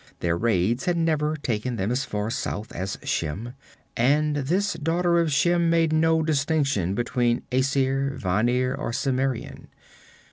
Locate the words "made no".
5.69-6.23